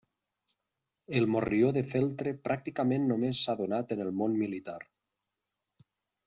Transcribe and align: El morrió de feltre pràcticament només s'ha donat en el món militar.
El 1.19 1.27
morrió 1.33 1.69
de 1.75 1.83
feltre 1.91 2.33
pràcticament 2.47 3.05
només 3.13 3.43
s'ha 3.43 3.57
donat 3.61 3.95
en 3.97 4.03
el 4.07 4.11
món 4.23 4.37
militar. 4.41 4.79